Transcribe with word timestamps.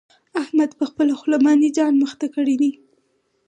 احمد 0.41 0.71
په 0.79 0.83
خپله 0.89 1.13
خوله 1.19 1.37
باندې 1.45 1.67
ځان 1.77 1.93
مخته 2.03 2.27
کړی 2.35 2.55
دی. 2.61 2.71